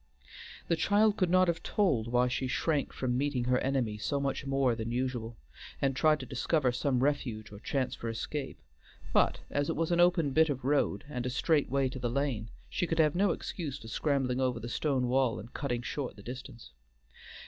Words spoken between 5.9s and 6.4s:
tried to